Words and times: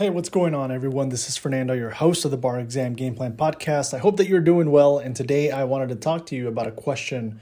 Hey, 0.00 0.08
what's 0.08 0.30
going 0.30 0.54
on, 0.54 0.72
everyone? 0.72 1.10
This 1.10 1.28
is 1.28 1.36
Fernando, 1.36 1.74
your 1.74 1.90
host 1.90 2.24
of 2.24 2.30
the 2.30 2.38
Bar 2.38 2.58
Exam 2.58 2.94
Game 2.94 3.14
Plan 3.14 3.34
Podcast. 3.34 3.92
I 3.92 3.98
hope 3.98 4.16
that 4.16 4.28
you're 4.28 4.40
doing 4.40 4.70
well. 4.70 4.96
And 4.96 5.14
today 5.14 5.50
I 5.50 5.64
wanted 5.64 5.90
to 5.90 5.94
talk 5.94 6.24
to 6.28 6.34
you 6.34 6.48
about 6.48 6.66
a 6.66 6.70
question 6.70 7.38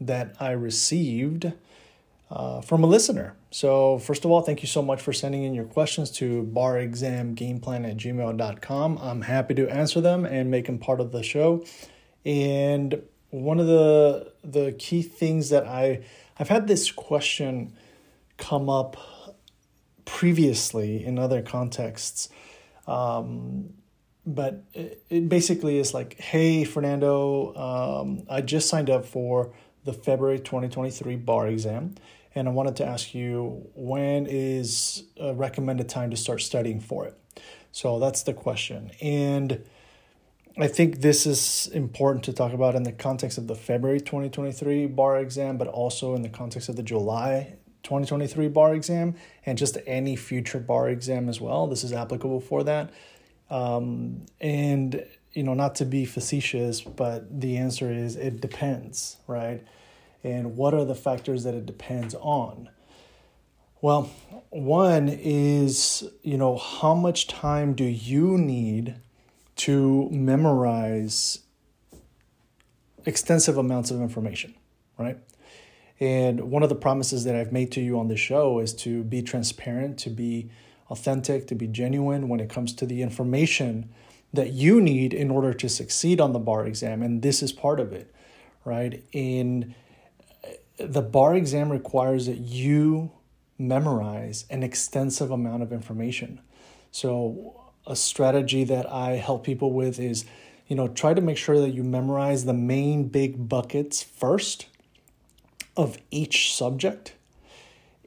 that 0.00 0.36
I 0.38 0.52
received 0.52 1.52
uh, 2.30 2.60
from 2.60 2.84
a 2.84 2.86
listener. 2.86 3.34
So, 3.50 3.98
first 3.98 4.24
of 4.24 4.30
all, 4.30 4.40
thank 4.40 4.62
you 4.62 4.68
so 4.68 4.82
much 4.82 5.02
for 5.02 5.12
sending 5.12 5.42
in 5.42 5.52
your 5.52 5.64
questions 5.64 6.12
to 6.12 6.48
barexamgameplan 6.54 7.90
at 7.90 7.96
gmail.com. 7.96 8.98
I'm 8.98 9.22
happy 9.22 9.54
to 9.54 9.68
answer 9.68 10.00
them 10.00 10.24
and 10.24 10.48
make 10.48 10.66
them 10.66 10.78
part 10.78 11.00
of 11.00 11.10
the 11.10 11.24
show. 11.24 11.64
And 12.24 13.02
one 13.30 13.58
of 13.58 13.66
the 13.66 14.32
the 14.44 14.76
key 14.78 15.02
things 15.02 15.50
that 15.50 15.66
I 15.66 16.04
I've 16.38 16.50
had 16.50 16.68
this 16.68 16.92
question 16.92 17.72
come 18.36 18.70
up 18.70 18.96
previously 20.06 21.04
in 21.04 21.18
other 21.18 21.42
contexts. 21.42 22.30
Um, 22.86 23.74
but 24.24 24.64
it, 24.72 25.04
it, 25.10 25.28
basically 25.28 25.78
is 25.78 25.92
like, 25.92 26.18
hey, 26.18 26.64
Fernando, 26.64 27.54
um, 27.54 28.22
I 28.30 28.40
just 28.40 28.68
signed 28.68 28.88
up 28.88 29.04
for 29.04 29.52
the 29.84 29.92
February 29.92 30.38
2023 30.38 31.16
bar 31.16 31.48
exam. 31.48 31.96
And 32.34 32.48
I 32.48 32.50
wanted 32.50 32.76
to 32.76 32.86
ask 32.86 33.14
you 33.14 33.68
when 33.74 34.26
is 34.26 35.04
a 35.18 35.34
recommended 35.34 35.88
time 35.88 36.10
to 36.10 36.16
start 36.16 36.42
studying 36.42 36.80
for 36.80 37.06
it? 37.06 37.16
So 37.72 37.98
that's 37.98 38.22
the 38.22 38.34
question. 38.34 38.90
And 39.00 39.64
I 40.58 40.68
think 40.68 41.00
this 41.00 41.26
is 41.26 41.68
important 41.72 42.24
to 42.24 42.32
talk 42.32 42.52
about 42.52 42.74
in 42.74 42.82
the 42.82 42.92
context 42.92 43.38
of 43.38 43.46
the 43.46 43.54
February 43.54 44.00
2023 44.00 44.86
bar 44.86 45.18
exam, 45.18 45.56
but 45.56 45.68
also 45.68 46.14
in 46.14 46.22
the 46.22 46.28
context 46.28 46.68
of 46.68 46.76
the 46.76 46.82
July 46.82 47.56
2023 47.86 48.48
bar 48.48 48.74
exam 48.74 49.14
and 49.46 49.56
just 49.56 49.78
any 49.86 50.16
future 50.16 50.58
bar 50.58 50.88
exam 50.88 51.28
as 51.28 51.40
well. 51.40 51.68
This 51.68 51.84
is 51.84 51.92
applicable 51.92 52.40
for 52.40 52.64
that. 52.64 52.90
Um, 53.48 54.26
and, 54.40 55.06
you 55.32 55.44
know, 55.44 55.54
not 55.54 55.76
to 55.76 55.84
be 55.84 56.04
facetious, 56.04 56.80
but 56.80 57.40
the 57.40 57.56
answer 57.56 57.92
is 57.92 58.16
it 58.16 58.40
depends, 58.40 59.18
right? 59.28 59.62
And 60.24 60.56
what 60.56 60.74
are 60.74 60.84
the 60.84 60.96
factors 60.96 61.44
that 61.44 61.54
it 61.54 61.64
depends 61.64 62.16
on? 62.16 62.70
Well, 63.80 64.10
one 64.50 65.08
is, 65.08 66.02
you 66.22 66.36
know, 66.36 66.56
how 66.56 66.94
much 66.94 67.28
time 67.28 67.74
do 67.74 67.84
you 67.84 68.36
need 68.36 68.96
to 69.56 70.08
memorize 70.10 71.38
extensive 73.04 73.56
amounts 73.56 73.92
of 73.92 74.00
information, 74.00 74.54
right? 74.98 75.18
And 75.98 76.50
one 76.50 76.62
of 76.62 76.68
the 76.68 76.74
promises 76.74 77.24
that 77.24 77.34
I've 77.34 77.52
made 77.52 77.72
to 77.72 77.80
you 77.80 77.98
on 77.98 78.08
the 78.08 78.16
show 78.16 78.58
is 78.58 78.74
to 78.74 79.02
be 79.04 79.22
transparent, 79.22 79.98
to 80.00 80.10
be 80.10 80.50
authentic, 80.90 81.46
to 81.48 81.54
be 81.54 81.66
genuine 81.66 82.28
when 82.28 82.40
it 82.40 82.50
comes 82.50 82.72
to 82.74 82.86
the 82.86 83.02
information 83.02 83.88
that 84.32 84.52
you 84.52 84.80
need 84.80 85.14
in 85.14 85.30
order 85.30 85.54
to 85.54 85.68
succeed 85.68 86.20
on 86.20 86.32
the 86.32 86.38
bar 86.38 86.66
exam. 86.66 87.02
And 87.02 87.22
this 87.22 87.42
is 87.42 87.52
part 87.52 87.80
of 87.80 87.92
it, 87.92 88.14
right? 88.64 89.02
And 89.14 89.74
the 90.78 91.02
bar 91.02 91.34
exam 91.34 91.70
requires 91.70 92.26
that 92.26 92.38
you 92.38 93.10
memorize 93.58 94.44
an 94.50 94.62
extensive 94.62 95.30
amount 95.30 95.62
of 95.62 95.72
information. 95.72 96.40
So, 96.90 97.62
a 97.86 97.96
strategy 97.96 98.64
that 98.64 98.90
I 98.92 99.12
help 99.12 99.44
people 99.44 99.72
with 99.72 100.00
is, 100.00 100.24
you 100.66 100.74
know, 100.74 100.88
try 100.88 101.14
to 101.14 101.20
make 101.20 101.36
sure 101.36 101.60
that 101.60 101.70
you 101.70 101.84
memorize 101.84 102.44
the 102.44 102.52
main 102.52 103.08
big 103.08 103.48
buckets 103.48 104.02
first 104.02 104.66
of 105.76 105.98
each 106.10 106.54
subject 106.54 107.14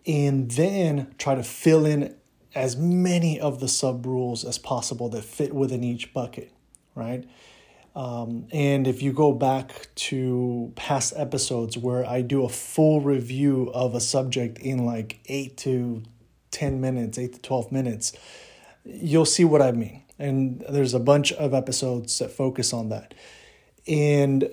and 0.05 0.51
then 0.51 1.13
try 1.17 1.35
to 1.35 1.43
fill 1.43 1.85
in 1.85 2.15
as 2.55 2.75
many 2.75 3.39
of 3.39 3.59
the 3.59 3.67
sub 3.67 4.05
rules 4.05 4.43
as 4.43 4.57
possible 4.57 5.09
that 5.09 5.23
fit 5.23 5.53
within 5.53 5.83
each 5.83 6.13
bucket, 6.13 6.52
right? 6.95 7.25
Um, 7.95 8.47
and 8.52 8.87
if 8.87 9.02
you 9.02 9.11
go 9.13 9.31
back 9.31 9.87
to 9.95 10.71
past 10.75 11.13
episodes 11.15 11.77
where 11.77 12.05
I 12.05 12.21
do 12.21 12.45
a 12.45 12.49
full 12.49 13.02
review 13.02 13.71
of 13.73 13.93
a 13.93 13.99
subject 13.99 14.58
in 14.59 14.85
like 14.85 15.19
eight 15.25 15.58
to 15.58 16.03
10 16.52 16.81
minutes, 16.81 17.17
eight 17.17 17.33
to 17.33 17.41
12 17.41 17.71
minutes, 17.71 18.13
you'll 18.85 19.25
see 19.25 19.43
what 19.43 19.61
I 19.61 19.71
mean. 19.71 20.03
And 20.17 20.63
there's 20.69 20.93
a 20.93 20.99
bunch 20.99 21.31
of 21.33 21.53
episodes 21.53 22.17
that 22.19 22.31
focus 22.31 22.73
on 22.73 22.89
that. 22.89 23.13
And 23.87 24.49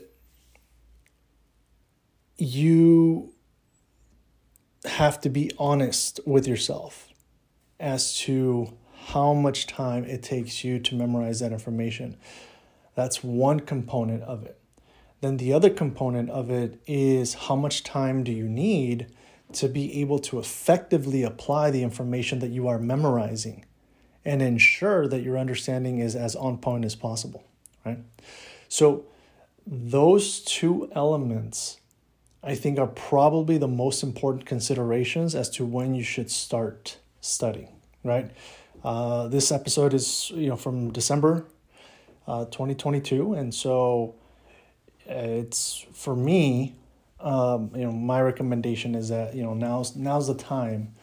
you 2.38 3.32
have 4.84 5.20
to 5.22 5.28
be 5.28 5.50
honest 5.58 6.20
with 6.26 6.46
yourself 6.46 7.08
as 7.80 8.16
to 8.18 8.76
how 9.06 9.32
much 9.32 9.66
time 9.66 10.04
it 10.04 10.22
takes 10.22 10.64
you 10.64 10.78
to 10.78 10.94
memorize 10.94 11.40
that 11.40 11.52
information. 11.52 12.16
That's 12.94 13.22
one 13.22 13.60
component 13.60 14.22
of 14.22 14.44
it. 14.44 14.58
Then 15.20 15.36
the 15.38 15.52
other 15.52 15.70
component 15.70 16.30
of 16.30 16.50
it 16.50 16.80
is 16.86 17.34
how 17.34 17.56
much 17.56 17.84
time 17.84 18.24
do 18.24 18.32
you 18.32 18.48
need 18.48 19.06
to 19.52 19.68
be 19.68 20.00
able 20.00 20.18
to 20.18 20.38
effectively 20.38 21.22
apply 21.22 21.70
the 21.70 21.82
information 21.82 22.40
that 22.40 22.50
you 22.50 22.68
are 22.68 22.78
memorizing 22.78 23.64
and 24.24 24.42
ensure 24.42 25.06
that 25.06 25.22
your 25.22 25.38
understanding 25.38 25.98
is 25.98 26.16
as 26.16 26.34
on 26.34 26.58
point 26.58 26.84
as 26.84 26.96
possible, 26.96 27.44
right? 27.84 27.98
So 28.68 29.04
those 29.66 30.40
two 30.40 30.90
elements 30.94 31.78
I 32.46 32.54
think 32.54 32.78
are 32.78 32.86
probably 32.86 33.58
the 33.58 33.66
most 33.66 34.04
important 34.04 34.46
considerations 34.46 35.34
as 35.34 35.50
to 35.50 35.66
when 35.66 35.96
you 35.96 36.04
should 36.04 36.30
start 36.30 36.96
studying, 37.20 37.74
right? 38.04 38.30
Uh, 38.84 39.26
this 39.26 39.50
episode 39.50 39.92
is 39.92 40.30
you 40.30 40.48
know 40.48 40.56
from 40.56 40.92
December 40.92 41.44
uh, 42.28 42.44
2022, 42.44 43.34
and 43.34 43.52
so 43.52 44.14
it's 45.06 45.84
for 45.92 46.14
me. 46.14 46.76
Um, 47.18 47.72
you 47.74 47.84
know, 47.84 47.92
my 47.92 48.22
recommendation 48.22 48.94
is 48.94 49.08
that 49.08 49.34
you 49.34 49.42
know 49.42 49.54
now's 49.54 49.96
now's 49.96 50.28
the 50.28 50.34
time 50.34 50.94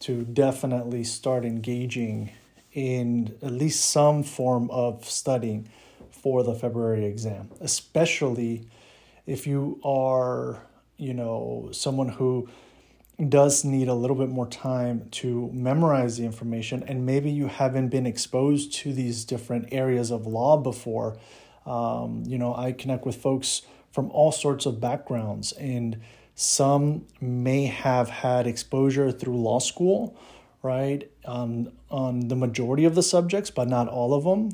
to 0.00 0.24
definitely 0.24 1.04
start 1.04 1.44
engaging 1.44 2.32
in 2.72 3.36
at 3.40 3.52
least 3.52 3.86
some 3.86 4.24
form 4.24 4.68
of 4.70 5.04
studying 5.04 5.68
for 6.10 6.42
the 6.42 6.54
February 6.54 7.04
exam, 7.04 7.50
especially 7.60 8.66
if 9.26 9.46
you 9.46 9.80
are 9.84 10.62
you 10.98 11.14
know, 11.14 11.70
someone 11.72 12.08
who 12.08 12.48
does 13.28 13.64
need 13.64 13.88
a 13.88 13.94
little 13.94 14.16
bit 14.16 14.28
more 14.28 14.46
time 14.46 15.08
to 15.10 15.50
memorize 15.52 16.18
the 16.18 16.24
information, 16.24 16.84
and 16.86 17.06
maybe 17.06 17.30
you 17.30 17.46
haven't 17.46 17.88
been 17.88 18.06
exposed 18.06 18.72
to 18.74 18.92
these 18.92 19.24
different 19.24 19.68
areas 19.72 20.10
of 20.10 20.26
law 20.26 20.56
before. 20.56 21.16
Um, 21.66 22.22
you 22.26 22.38
know, 22.38 22.54
I 22.54 22.72
connect 22.72 23.06
with 23.06 23.16
folks 23.16 23.62
from 23.92 24.10
all 24.10 24.30
sorts 24.30 24.66
of 24.66 24.80
backgrounds, 24.80 25.52
and 25.52 26.00
some 26.34 27.06
may 27.20 27.66
have 27.66 28.08
had 28.08 28.46
exposure 28.46 29.10
through 29.10 29.36
law 29.36 29.58
school, 29.58 30.16
right, 30.62 31.10
on, 31.24 31.72
on 31.90 32.28
the 32.28 32.36
majority 32.36 32.84
of 32.84 32.94
the 32.94 33.02
subjects, 33.02 33.50
but 33.50 33.68
not 33.68 33.88
all 33.88 34.14
of 34.14 34.24
them. 34.24 34.50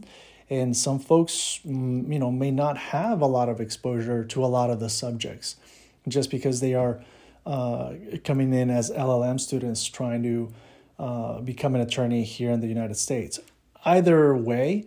And 0.48 0.76
some 0.76 0.98
folks, 0.98 1.60
mm, 1.66 2.10
you 2.10 2.18
know, 2.18 2.30
may 2.30 2.50
not 2.50 2.76
have 2.78 3.20
a 3.20 3.26
lot 3.26 3.48
of 3.48 3.60
exposure 3.60 4.24
to 4.24 4.44
a 4.44 4.46
lot 4.46 4.70
of 4.70 4.80
the 4.80 4.90
subjects 4.90 5.56
just 6.08 6.30
because 6.30 6.60
they 6.60 6.74
are 6.74 7.00
uh, 7.46 7.94
coming 8.24 8.52
in 8.52 8.70
as 8.70 8.90
LLM 8.90 9.38
students 9.38 9.84
trying 9.84 10.22
to 10.22 10.52
uh, 10.98 11.40
become 11.40 11.74
an 11.74 11.80
attorney 11.80 12.24
here 12.24 12.50
in 12.50 12.60
the 12.60 12.66
United 12.66 12.96
States. 12.96 13.40
Either 13.84 14.34
way, 14.34 14.86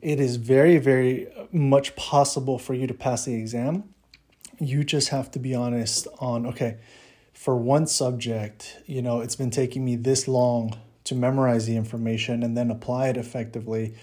it 0.00 0.18
is 0.18 0.36
very, 0.36 0.78
very 0.78 1.28
much 1.52 1.94
possible 1.94 2.58
for 2.58 2.74
you 2.74 2.86
to 2.86 2.94
pass 2.94 3.24
the 3.24 3.34
exam. 3.34 3.84
You 4.58 4.84
just 4.84 5.10
have 5.10 5.30
to 5.32 5.38
be 5.38 5.54
honest 5.54 6.08
on, 6.18 6.46
okay, 6.46 6.78
for 7.32 7.56
one 7.56 7.86
subject, 7.86 8.78
you 8.86 9.02
know, 9.02 9.20
it's 9.20 9.36
been 9.36 9.50
taking 9.50 9.84
me 9.84 9.96
this 9.96 10.28
long 10.28 10.78
to 11.04 11.14
memorize 11.14 11.66
the 11.66 11.76
information 11.76 12.42
and 12.42 12.56
then 12.56 12.70
apply 12.70 13.08
it 13.08 13.16
effectively. 13.16 13.94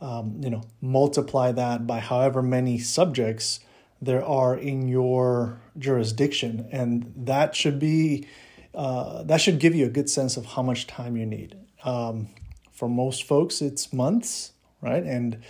Um, 0.00 0.40
you 0.40 0.50
know, 0.50 0.62
multiply 0.80 1.52
that 1.52 1.86
by 1.86 2.00
however 2.00 2.42
many 2.42 2.78
subjects 2.78 3.60
there 4.00 4.24
are 4.24 4.56
in 4.56 4.88
your 4.88 5.60
jurisdiction, 5.78 6.68
and 6.70 7.12
that 7.16 7.54
should 7.54 7.78
be 7.78 8.26
uh, 8.74 9.22
that 9.22 9.40
should 9.40 9.58
give 9.58 9.74
you 9.74 9.86
a 9.86 9.88
good 9.88 10.10
sense 10.10 10.36
of 10.36 10.44
how 10.44 10.62
much 10.62 10.86
time 10.86 11.16
you 11.16 11.24
need. 11.24 11.56
Um, 11.82 12.28
for 12.72 12.88
most 12.88 13.24
folks, 13.24 13.62
it's 13.62 13.90
months, 13.92 14.52
right? 14.82 15.02
And 15.02 15.42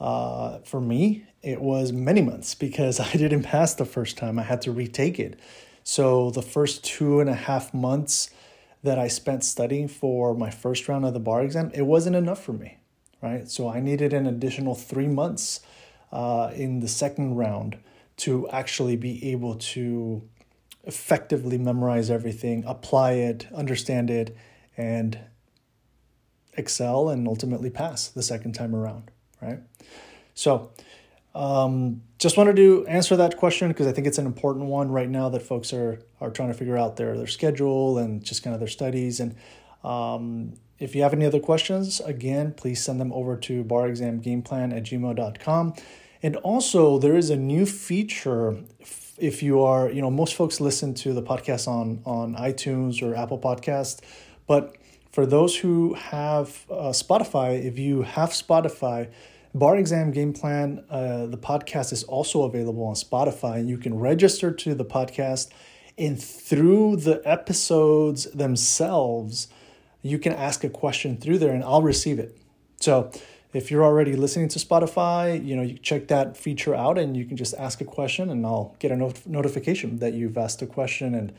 uh, 0.00 0.58
for 0.64 0.80
me, 0.80 1.24
it 1.42 1.60
was 1.60 1.92
many 1.92 2.22
months 2.22 2.56
because 2.56 2.98
I 3.00 3.12
didn't 3.12 3.44
pass 3.44 3.74
the 3.74 3.84
first 3.84 4.16
time. 4.18 4.38
I 4.38 4.42
had 4.42 4.62
to 4.62 4.72
retake 4.72 5.20
it. 5.20 5.38
So 5.84 6.30
the 6.30 6.42
first 6.42 6.84
two 6.84 7.20
and 7.20 7.30
a 7.30 7.34
half 7.34 7.72
months 7.72 8.30
that 8.82 8.98
I 8.98 9.06
spent 9.06 9.44
studying 9.44 9.86
for 9.86 10.34
my 10.34 10.50
first 10.50 10.88
round 10.88 11.04
of 11.04 11.14
the 11.14 11.20
bar 11.20 11.42
exam, 11.42 11.70
it 11.72 11.82
wasn't 11.82 12.16
enough 12.16 12.42
for 12.42 12.52
me, 12.52 12.78
right? 13.22 13.48
So 13.48 13.68
I 13.68 13.78
needed 13.78 14.12
an 14.12 14.26
additional 14.26 14.74
three 14.74 15.06
months 15.06 15.60
uh, 16.10 16.50
in 16.54 16.80
the 16.80 16.88
second 16.88 17.36
round 17.36 17.78
to 18.22 18.48
actually 18.50 18.94
be 18.94 19.32
able 19.32 19.56
to 19.56 20.22
effectively 20.84 21.58
memorize 21.58 22.08
everything, 22.08 22.62
apply 22.66 23.12
it, 23.12 23.48
understand 23.52 24.10
it, 24.10 24.36
and 24.76 25.18
excel 26.56 27.08
and 27.08 27.26
ultimately 27.26 27.68
pass 27.68 28.08
the 28.08 28.22
second 28.22 28.52
time 28.52 28.76
around, 28.76 29.10
right? 29.40 29.58
So, 30.34 30.70
um, 31.34 32.02
just 32.18 32.36
wanted 32.36 32.54
to 32.56 32.86
answer 32.86 33.16
that 33.16 33.38
question 33.38 33.68
because 33.68 33.88
I 33.88 33.92
think 33.92 34.06
it's 34.06 34.18
an 34.18 34.26
important 34.26 34.66
one 34.66 34.92
right 34.92 35.08
now 35.08 35.28
that 35.30 35.42
folks 35.42 35.72
are 35.72 36.00
are 36.20 36.30
trying 36.30 36.48
to 36.48 36.54
figure 36.54 36.76
out 36.76 36.96
their 36.96 37.16
their 37.16 37.26
schedule 37.26 37.98
and 37.98 38.22
just 38.22 38.44
kind 38.44 38.54
of 38.54 38.60
their 38.60 38.68
studies. 38.68 39.18
And 39.18 39.34
um, 39.82 40.54
if 40.78 40.94
you 40.94 41.02
have 41.02 41.12
any 41.12 41.26
other 41.26 41.40
questions, 41.40 42.00
again, 42.00 42.52
please 42.52 42.84
send 42.84 43.00
them 43.00 43.12
over 43.12 43.36
to 43.38 43.64
barexamgameplan 43.64 44.76
at 44.76 44.84
gmail.com. 44.84 45.74
And 46.22 46.36
also, 46.36 46.98
there 46.98 47.16
is 47.16 47.30
a 47.30 47.36
new 47.36 47.66
feature. 47.66 48.56
If 49.18 49.42
you 49.42 49.62
are, 49.62 49.90
you 49.90 50.00
know, 50.00 50.10
most 50.10 50.34
folks 50.34 50.60
listen 50.60 50.94
to 50.94 51.12
the 51.12 51.22
podcast 51.22 51.66
on 51.66 52.02
on 52.04 52.36
iTunes 52.36 53.02
or 53.02 53.14
Apple 53.14 53.38
Podcast, 53.38 54.00
but 54.46 54.76
for 55.12 55.26
those 55.26 55.56
who 55.58 55.94
have 55.94 56.64
uh, 56.70 56.90
Spotify, 56.90 57.62
if 57.62 57.78
you 57.78 58.02
have 58.02 58.30
Spotify, 58.30 59.10
Bar 59.54 59.76
Exam 59.76 60.10
Game 60.10 60.32
Plan, 60.32 60.82
uh, 60.88 61.26
the 61.26 61.36
podcast 61.36 61.92
is 61.92 62.02
also 62.04 62.44
available 62.44 62.84
on 62.84 62.94
Spotify, 62.94 63.56
and 63.56 63.68
you 63.68 63.76
can 63.76 63.98
register 63.98 64.50
to 64.50 64.74
the 64.74 64.84
podcast. 64.84 65.50
And 65.98 66.20
through 66.20 66.96
the 66.96 67.20
episodes 67.26 68.24
themselves, 68.32 69.48
you 70.00 70.18
can 70.18 70.32
ask 70.32 70.64
a 70.64 70.70
question 70.70 71.18
through 71.18 71.38
there, 71.38 71.52
and 71.52 71.62
I'll 71.62 71.82
receive 71.82 72.18
it. 72.18 72.38
So 72.80 73.12
if 73.52 73.70
you're 73.70 73.84
already 73.84 74.16
listening 74.16 74.48
to 74.48 74.58
Spotify, 74.58 75.44
you 75.44 75.54
know, 75.54 75.62
you 75.62 75.76
check 75.76 76.08
that 76.08 76.36
feature 76.36 76.74
out 76.74 76.98
and 76.98 77.16
you 77.16 77.24
can 77.24 77.36
just 77.36 77.54
ask 77.54 77.80
a 77.80 77.84
question 77.84 78.30
and 78.30 78.46
I'll 78.46 78.74
get 78.78 78.90
a 78.90 78.96
not- 78.96 79.26
notification 79.26 79.98
that 79.98 80.14
you've 80.14 80.38
asked 80.38 80.62
a 80.62 80.66
question 80.66 81.14
and 81.14 81.32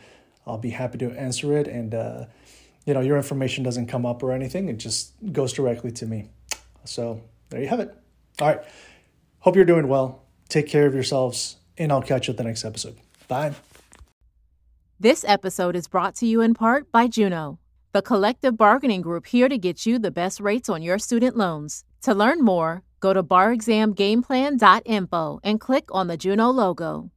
I'll 0.45 0.60
be 0.60 0.69
happy 0.69 0.98
to 1.00 1.12
answer 1.12 1.57
it. 1.57 1.68
And, 1.68 1.95
uh, 1.95 2.25
you 2.86 2.94
know, 2.94 3.00
your 3.00 3.18
information 3.18 3.63
doesn't 3.63 3.88
come 3.88 4.06
up 4.06 4.21
or 4.21 4.31
anything. 4.31 4.69
It 4.69 4.77
just 4.77 5.13
goes 5.31 5.54
directly 5.54 5.92
to 5.94 6.06
me. 6.06 6.30
So 6.86 7.21
there 7.50 7.62
you 7.62 7.68
have 7.68 7.80
it. 7.80 7.95
All 8.39 8.48
right. 8.48 8.62
Hope 9.39 9.56
you're 9.56 9.65
doing 9.65 9.88
well. 9.88 10.24
Take 10.50 10.68
care 10.68 10.86
of 10.86 10.94
yourselves 10.94 11.57
and 11.77 11.92
I'll 11.92 12.04
catch 12.04 12.27
you 12.27 12.33
at 12.33 12.38
the 12.38 12.44
next 12.44 12.63
episode. 12.63 12.98
Bye. 13.27 13.54
This 15.00 15.25
episode 15.27 15.75
is 15.75 15.88
brought 15.88 16.15
to 16.15 16.27
you 16.27 16.42
in 16.42 16.54
part 16.54 16.92
by 16.92 17.07
Juno, 17.07 17.60
the 17.94 18.01
collective 18.01 18.57
bargaining 18.57 19.01
group 19.01 19.28
here 19.28 19.48
to 19.48 19.57
get 19.57 19.86
you 19.86 20.00
the 20.00 20.10
best 20.10 20.40
rates 20.40 20.68
on 20.68 20.81
your 20.81 20.98
student 20.98 21.38
loans. 21.38 21.84
To 22.01 22.16
learn 22.16 22.44
more, 22.44 22.81
go 23.00 23.13
to 23.13 23.22
barexamgameplan.info 23.24 25.40
and 25.44 25.62
click 25.62 25.86
on 25.92 26.07
the 26.07 26.18
Juno 26.18 26.50
logo. 26.50 27.12